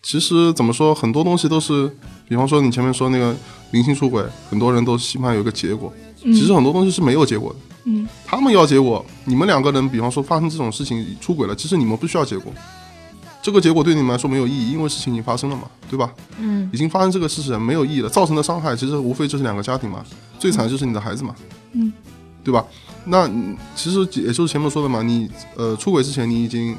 [0.00, 1.90] 其实怎么说，很多东西都是，
[2.28, 3.34] 比方说你前面说那个
[3.72, 5.92] 明星出轨，很多人都希望有一个结果。
[6.22, 7.56] 其实很多东西是没有结果的。
[7.84, 12.52] 嗯，他们要结果，你们两个人，比方说发生这种事情出轨了，其实你们不需要结果，
[13.48, 16.12] 这个结果对你们来说没有意义，因为事情已经发生了嘛，对吧？
[16.38, 20.04] 嗯，已经发生这个事实没有意义了，造成的伤害其实无非就是两个家庭嘛，
[20.38, 21.34] 最惨的就是你的孩子嘛，
[21.72, 21.90] 嗯，
[22.44, 22.62] 对吧？
[23.06, 23.26] 那
[23.74, 26.76] 其实也就是前面说的嘛，你呃出轨之前你已经。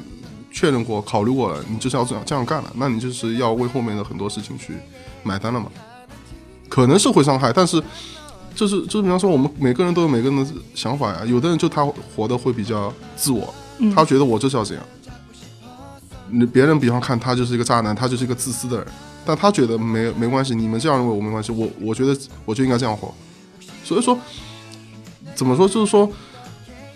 [0.52, 4.74] 确认过、考虑过了，你就是要这样这样干了，那你就是要为后面的很多事情去
[5.22, 5.66] 买单了嘛？
[6.68, 7.80] 可能是会伤害，但是
[8.52, 11.24] 就是就是比方说，我们每个人都有每个人的想法呀。
[11.24, 13.54] 有的人就他活得会比较自我，
[13.94, 14.82] 他觉得我就是要这样。
[14.99, 14.99] 你
[16.52, 18.86] 别人比方看他就是一个渣男，他就是一个自私的人，
[19.24, 23.12] 但他觉得没没关系，你们这样认为我没关系，我我觉得我就应该这样活。
[23.84, 24.18] 所以说，
[25.34, 26.10] 怎么说就是说，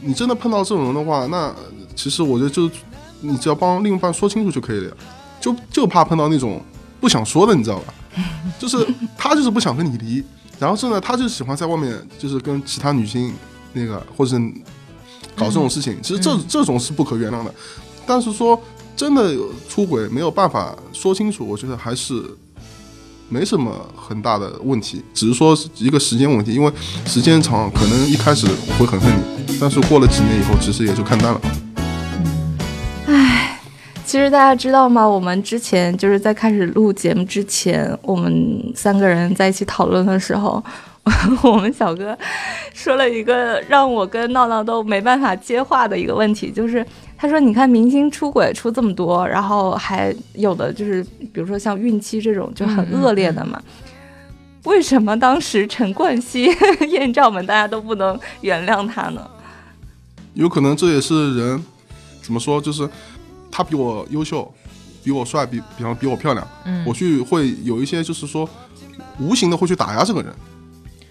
[0.00, 1.54] 你真的碰到这种人的话，那
[1.94, 2.70] 其实我觉得就。
[3.20, 4.96] 你只要帮另一半说清楚就可以了呀，
[5.40, 6.60] 就就怕碰到那种
[7.00, 7.94] 不想说的，你知道吧？
[8.58, 10.22] 就是他就是不想跟你离，
[10.58, 13.32] 然后是呢，他就喜欢在外面就是跟其他女性
[13.72, 14.52] 那个或者是
[15.34, 17.54] 搞这种事情，其实这这种是不可原谅的。
[18.04, 18.60] 但是说
[18.96, 22.22] 真的有出轨没有办法说清楚，我觉得还是
[23.28, 26.72] 没什么很大的问题，只是说一个时间问题，因为
[27.04, 28.46] 时间长，可能一开始
[28.78, 31.40] 会很恨你，但是过了几年以后，其实也就看淡了。
[33.06, 33.60] 唉
[34.04, 35.04] 其实大家知道吗？
[35.04, 40.62] 我们之前就是在开始录节目之前，我们三个人在一起讨论的时候，
[41.42, 42.16] 我们小哥
[42.72, 46.86] 说了一个让我跟闹闹都没办法接话的一个问题，就是
[47.24, 53.58] 他说：“你看明星出轨出这么多，然后还有的就是，比如说像孕期这种就很恶劣的嘛，
[54.64, 56.50] 为什么当时陈冠希
[56.90, 59.26] 艳照门大家都不能原谅他呢？
[60.34, 61.64] 有可能这也是人
[62.20, 62.88] 怎么说，就是。”
[63.56, 64.52] 他比我优秀，
[65.04, 66.44] 比我帅，比比方比我漂亮，
[66.84, 68.50] 我去会有一些就是说，
[69.20, 70.34] 无形的会去打压这个人，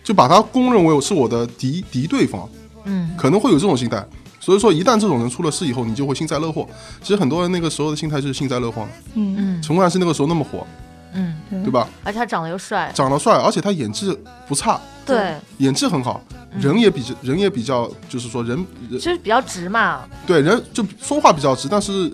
[0.03, 2.49] 就把他公认为是我的敌敌对方，
[2.83, 4.05] 嗯，可能会有这种心态。
[4.43, 6.67] 所以说，一旦这种人出了事以后，你就会幸灾乐祸。
[7.01, 8.85] 其实很多人那个时候的心态就是幸灾乐祸。
[9.13, 9.35] 嗯。
[9.37, 10.67] 嗯，陈冠希那个时候那么火，
[11.13, 11.71] 嗯，对。
[11.71, 11.87] 吧？
[12.03, 16.21] 而且他长得又帅，长得帅，而且他演技不差，对，演技很好，
[16.59, 22.11] 人也比较人也比较，就是说人就是比较直嘛，对，人就说话比较直，但是。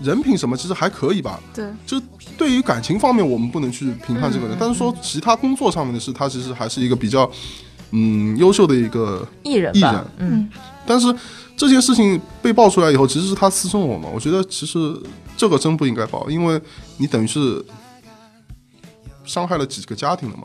[0.00, 2.00] 人品什么其实还可以吧，对，就
[2.36, 7.28] 对于感情方面，我们不能去评判这个人，但是说其他工作上面的事，他其实还是一个比较，
[7.90, 10.48] 嗯，优秀的一个艺人，艺人，嗯，
[10.86, 11.12] 但是
[11.58, 14.78] 这件事情被爆出来以后，其实是他私生活嘛，我觉得其实
[15.36, 16.58] 这个真不应该爆，因为
[16.96, 17.62] 你等于是
[19.24, 20.44] 伤害了几个家庭了嘛，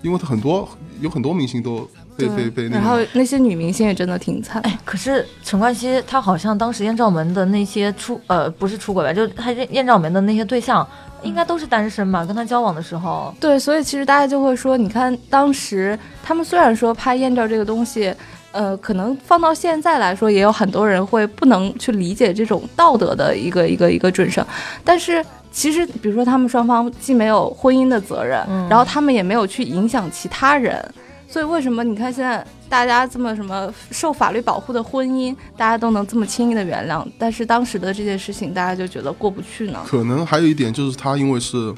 [0.00, 0.66] 因为他很多
[1.00, 1.86] 有很多明星都。
[2.18, 4.60] 被被被那，然后那些女明星也真的挺惨。
[4.62, 10.84] 哎，可是陈冠希他好像当时艳照门的那些出呃不是出轨吧，就他艳照门的那些对象
[11.22, 12.24] 应该都是单身吧？
[12.24, 13.32] 跟他交往的时候。
[13.38, 18.12] 对，所以其实大家就会说，你看当时他们虽然说拍艳照这个东西，
[18.52, 24.44] 呃，可能放到现在来说，也有很多人会不能去理解这种道德的一个一个一个准绳，
[24.82, 30.82] 但是其实比如说他们双方既没有婚姻的责任，然后他们也没有去影响其他人。
[31.30, 39.78] 所以为什么你看现在大家这么什么受法律保护的婚姻，大家都能这么轻易的原谅，但是当时的这件事情大家就觉得过不去呢？
[39.86, 41.74] 可能还有一点就是他因为是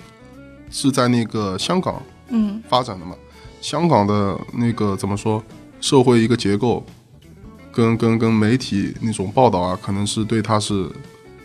[0.71, 3.17] 是在那个香港嗯发展的嘛，
[3.61, 5.43] 香港的那个怎么说
[5.81, 6.85] 社会一个结构，
[7.73, 10.89] 跟跟跟媒体那种报道啊，可能是对他是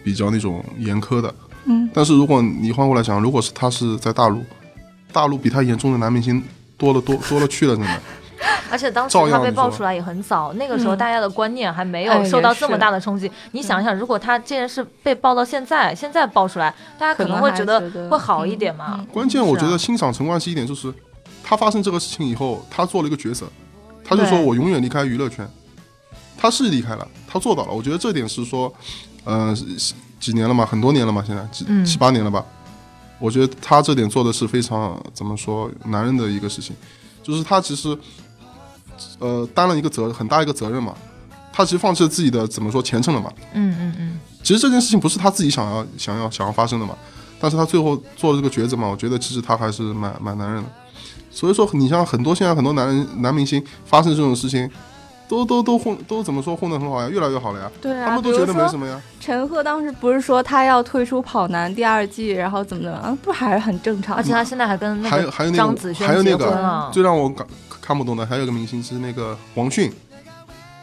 [0.04, 1.34] 比较那种严苛的。
[1.65, 4.43] 嗯，但是如果你换过来想，如果是他是在大陆，
[5.12, 6.43] 大陆比他严重的男明星
[6.78, 8.02] 多了多多了去了，真的。
[8.69, 13.32] 而且当时他被爆出来也很早，那个时候嗯大家的观念还没哎有受到这么大的冲击。
[13.52, 19.06] 你想想，如果他这件事被爆到现在，现在爆出来，大家可可能会觉得会好一嗯点嘛。
[19.12, 20.93] 关键我觉得欣赏陈冠希一点就是，
[21.43, 23.48] 他发生这个事情以后，他做了一个抉择，
[24.07, 25.49] 他就说我永远离开娱乐圈，
[26.37, 27.73] 他是离开了，他做到了。
[27.73, 28.71] 我觉得这点是说，
[29.23, 29.55] 呃，
[30.19, 32.45] 几年了嘛，很多年了嘛，现在几嗯七八年了吧。
[33.17, 36.75] 我觉得他这点做的是非常怎么说男人的一个事情，
[37.23, 37.97] 就是他其实
[39.19, 40.93] 呃担了一个责很大一个责任嘛，
[41.51, 43.31] 他其实放弃了自己的怎么说前程了嘛。
[43.53, 46.95] 嗯嗯嗯，其实这件事情不是他自己想要想要想要发生的嘛，
[47.39, 50.69] 但是他最后做了这个抉择嘛，我觉得其实他还是蛮蛮男人的。
[51.36, 54.71] 所以说，你像很多现在很多男人男明星发生这种事情，
[55.28, 59.00] 都都都混都怎么说混得很好呀，越来越好了呀，对啊，他们都觉得没什么呀。
[59.19, 64.15] 陈赫当时不是说他要退出《跑男》第二季，然后怎么怎么样，不还是很正常？
[64.15, 66.89] 而且他现在还跟那还有个还有那个张子萱结还有那个婚了。
[66.93, 67.45] 最让我感
[67.82, 69.91] 看不懂的还有一个明星是那个王迅，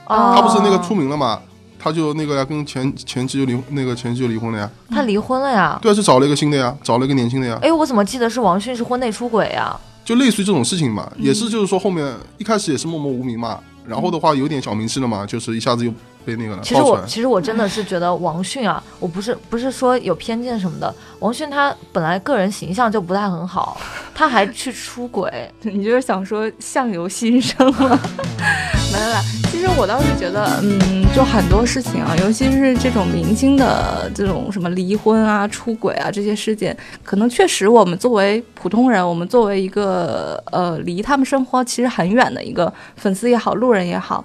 [0.07, 1.41] 哦他不是那个出名了嘛，
[1.79, 5.79] 他就那个呀跟前前妻就离那个前妻就离婚了呀，他离婚了呀？
[5.81, 9.75] 对啊，是找了一个新的呀，找了一个年轻的呀，哎，我怎么记得是王迅是婚内出轨呀？
[10.05, 15.93] 就类似于这种事情嘛，嗯也是就是说后面一开始也是默默无名嘛，然后的话有点小名气了嘛，就是一下子又
[16.25, 16.83] 被那个其实。
[16.83, 23.77] 我其实我真的是觉得王迅啊，我不是不是说有偏见什么的，王迅他本来个人形象就不太很好，
[24.15, 25.31] 他还去出轨，
[25.63, 27.99] 你就是想说相由心生吗？
[28.93, 44.23] 没有啦，其实我倒是觉得，嗯，就很多事情啊，尤其是这种明星的这种什么离婚啊、出轨啊这些事件，可能确实我们作为普通人，我们作为一个呃离他们生活其实很远的一个粉丝也好、路人也好。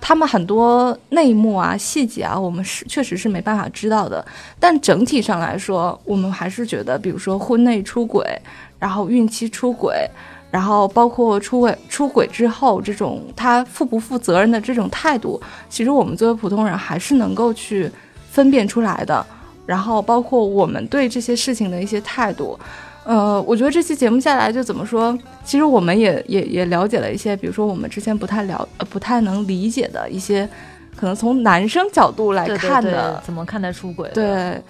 [0.00, 4.24] 他们很多内幕啊、细节啊，我们是确实是没办法知道的。
[4.58, 8.24] 但整体上来说，我们还是觉得，比如说婚内出轨，
[8.78, 10.08] 然后孕期出轨，
[10.50, 17.90] 然后包括出轨出轨之后这种他负不负责任的这种态度，其实我们作为普通人还是能够去
[18.30, 19.24] 分辨出来的。
[19.66, 22.58] 然后包括我们对这些事情的一些态度，
[23.04, 30.48] 呃，我觉得这期节目下来就怎么说，其实我们也也也了解了一些，比如说我们之前不太了呃不太能理解的一些，
[30.94, 34.10] 可能从男生角度来对对对看的，怎么看待出轨？
[34.12, 34.62] 对，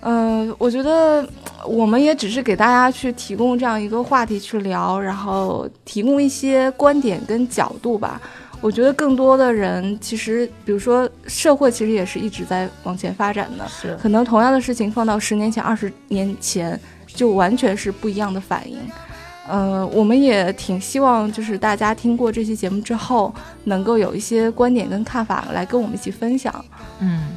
[0.00, 1.26] 呃，我觉得
[1.64, 8.20] 我们也只是给大家去提供这样一个话题去聊，然后提供一些观点跟角度吧。
[8.62, 16.78] 我觉得更多的人其实，比如说社会其实也是一直在往前发展的，是可能同样的事情放到十年前、二十年前，
[17.16, 18.78] 就完全是不一样的反应。
[19.48, 23.32] 呃，我们也挺希望，就是大家听过这期节目之后，
[23.64, 26.64] 能够有一些观点跟看法来跟我们一起分享。
[26.98, 27.28] 嗯，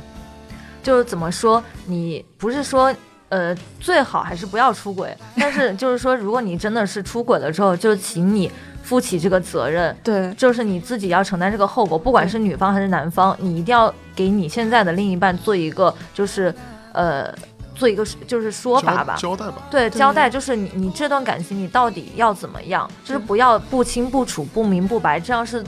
[0.81, 2.91] 就是怎么说，你不是说
[3.29, 16.51] 呃最好还是不要出轨， 但是就是说，如果你真的是出轨了之后，就请你负起这个责任，对，就是你自己要承担这个后果，不管是女方还是男方，你一定要给你现在的另一半做一个就是
[16.93, 17.31] 呃
[17.79, 19.15] 做一个就是说法吧。
[19.17, 19.67] 交交代吧。
[19.71, 22.87] 对，对交代就是你，你这段感情你到底要怎么样？
[23.05, 25.63] 就是不要不清不楚、不明不白，这样是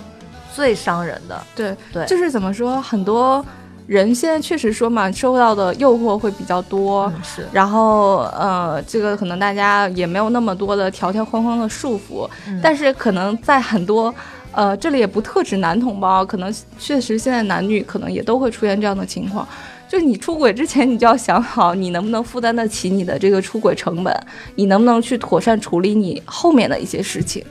[0.53, 1.41] 最伤人的。
[1.55, 3.43] 对对就是怎么说，很多
[3.87, 14.13] 人现在确实说嘛，受到的诱惑会比较多，嗯，是，然后呃，这个可能大家也没有那么多的条条框框的束缚，嗯但是可能在很多。
[14.53, 19.47] 呃，这里也不特指男同胞，可能确实现在男女可能也都会出现这样的情况。
[19.91, 24.25] 就是你出轨之前，你就要想好，你能不能负担得起你的这个出轨成本，
[24.55, 27.43] 你能不能去妥善处理你后面的一些事情。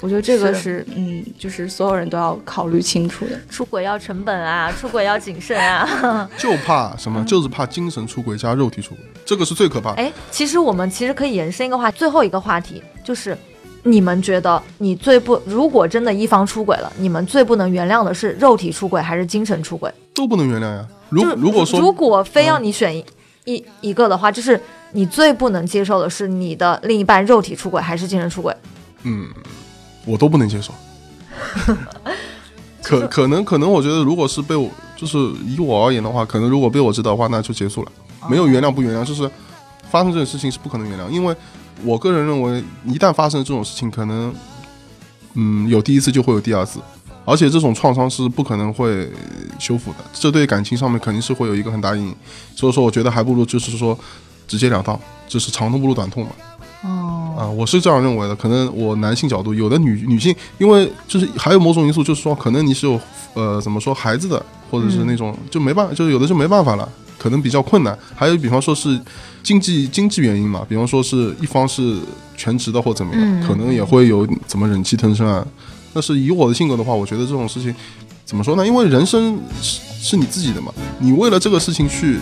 [0.00, 3.38] 我觉得这个是是，嗯，就是所有人都要考虑清楚的。
[3.50, 6.26] 出轨要成本啊，出轨要谨慎啊。
[6.38, 7.22] 就怕什么？
[7.26, 9.96] 就是怕精神出轨加肉体出轨，这个是最可怕的。
[9.96, 13.36] 哎，其实我们其实可以延伸一个话，最后一个话题就是，
[13.84, 19.92] 你们觉得你最不，如果真的一方出轨了，你们最不能原谅的是肉体出轨还是精神出轨？
[20.14, 20.86] 都不能原谅呀。
[21.10, 23.04] 如如果说如果非要你选一、
[23.44, 24.60] 一一个的话，就是
[24.92, 28.56] 你最不能接受的是你的另一半肉体出轨还是精神出轨？
[29.02, 29.28] 嗯，
[30.06, 30.72] 我都不能接受。
[32.82, 37.92] 可可能可能，我觉得如果是被我，就是以我而言的话，可能如果被我知道的话，那就结束了，
[38.28, 39.30] 没有原谅不原谅，就是
[39.90, 41.34] 发生这种事情是不可能原谅，因为
[41.82, 44.32] 我个人认为，一旦发生这种事情，可能
[45.34, 46.78] 嗯，有第一次就会有第二次，
[47.24, 49.10] 而且这种创伤是不可能会
[49.58, 52.14] 修复的，这对感情上面肯定是会有一个很大阴影。
[52.54, 53.98] 所以说，我觉得还不如就是说
[54.46, 56.30] 直截了当，就是长痛不如短痛嘛。
[56.82, 58.36] 哦，啊，我是这样认为的。
[58.36, 63.00] 可能我男性角度，有的女女性，因为就是还有某种因素，就是说可能你是有
[63.32, 66.86] 呃怎么说孩子的，或者是那种就没办法，就有的就没办法了，
[67.24, 67.98] 可能比较困难。
[68.14, 69.00] 还有比方说是
[69.42, 71.96] 经济经济原因嘛，比方说是一方是
[72.36, 75.46] 全职的或怎么样，可能也会有怎么忍气吞声啊。
[75.94, 77.74] 但是以我的性格的话，我觉得这种事情
[78.26, 78.66] 怎么说呢？
[78.66, 82.18] 因为人生是是你自己的嘛，你为了这个事情去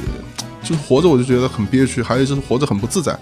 [0.62, 3.18] 就是活着，我就觉得很憋屈，还有就是活着很不自在。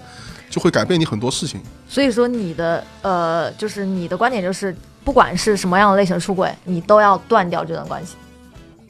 [0.51, 8.15] 就会改变你很多事情，所以说你的呃，就是你的观点就是，不管是什么样的类型出轨，你都要断掉这段关系，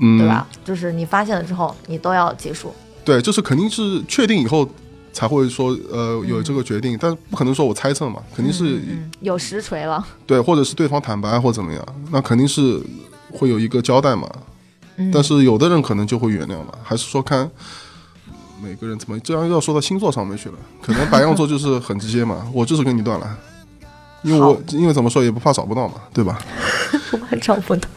[0.01, 0.45] 嗯，对吧？
[0.65, 2.73] 就是你发现了之后，你都要结束。
[3.05, 4.67] 对，就是肯定是确定以后
[5.13, 8.79] 才会说呃有这个决定，但不可能说我猜测嘛，肯定是
[9.21, 10.05] 有实锤了。
[10.27, 12.81] 对，或者是对方坦白或怎么样，那肯定是
[13.31, 14.29] 会有一个交代嘛。
[15.11, 17.49] 但是有的人可能就会原谅嘛，还是说看。
[18.61, 20.55] 每个人怎么这样要说到星座上面去了？
[20.79, 23.37] 可能白羊座就是很直接嘛，我就是跟你断了，
[24.21, 26.39] 因为我因为怎么说也不怕找不到嘛，对吧？
[27.09, 27.89] 不怕找不到。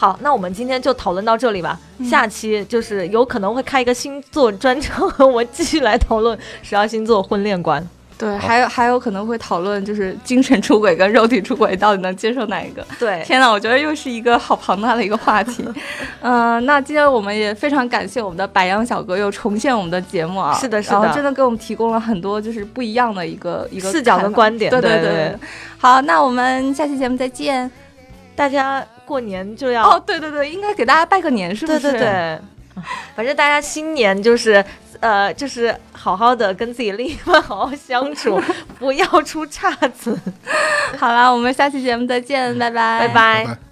[0.00, 1.78] 好，那我们今天就讨论到这里吧。
[2.08, 7.86] 下期就是有可能会开一个星座专场， 我们继续来讨论十二星座婚恋观。
[8.16, 12.82] 对，还有还有可能会讨论，就是精神出轨跟肉体出轨到底能接受哪一个？
[12.98, 15.62] 对，天哪，我觉得又是一个好庞大的一个话题。
[16.22, 24.70] 嗯，那今天我们也非常感谢我们的白羊小哥又重现我们的节目啊，是的，是的，真的给我们提供了很多就是不一样的一个一个视角跟观点。
[24.70, 25.36] 对对对，
[25.76, 27.70] 好，那我们下期节目再见。
[28.36, 31.80] 大家过年就要哦，对对对，应该给大家拜个年，是不是？
[31.80, 32.38] 对对对，
[33.16, 34.64] 反正大家新年就是。
[35.00, 38.38] 呃，就是好好的跟自己另一半好好相处，
[38.78, 40.14] 不要出岔子。
[40.98, 43.14] 好了，我们下期节目再见，拜拜，拜
[43.46, 43.69] 拜。